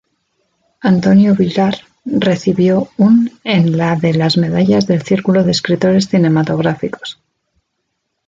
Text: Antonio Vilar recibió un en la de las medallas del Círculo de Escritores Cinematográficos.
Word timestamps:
Antonio 0.81 1.35
Vilar 1.35 1.75
recibió 2.05 2.89
un 2.97 3.29
en 3.43 3.77
la 3.77 3.95
de 3.95 4.15
las 4.15 4.35
medallas 4.35 4.87
del 4.87 5.03
Círculo 5.03 5.43
de 5.43 5.51
Escritores 5.51 6.07
Cinematográficos. 6.09 7.21